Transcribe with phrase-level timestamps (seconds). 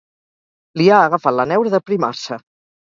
[0.81, 2.45] Li ha agafat la neura d'aprimar-se.